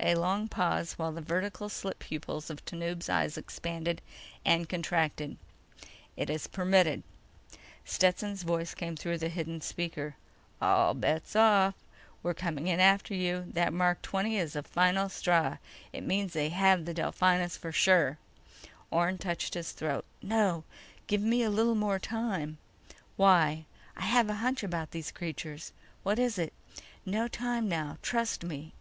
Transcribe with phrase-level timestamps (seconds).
[0.00, 4.02] A long pause while the vertical slit pupils of Tanub's eyes expanded
[4.44, 5.38] and contracted.
[6.14, 7.02] "It is permitted."
[7.86, 10.16] Stetson's voice came through the hidden speaker:
[10.60, 11.72] "All bets off.
[12.22, 13.46] We're coming in after you.
[13.54, 15.56] That Mark XX is the final straw.
[15.90, 18.18] It means they have the Delphinus for sure!"
[18.90, 20.04] Orne touched his throat.
[20.20, 20.64] "No!
[21.06, 22.58] Give me a little more time!"
[23.16, 23.64] "Why?"
[23.96, 25.72] "I have a hunch about these creatures."
[26.02, 26.52] "What is it?"
[27.08, 27.96] _"No time now.
[28.02, 28.74] Trust me."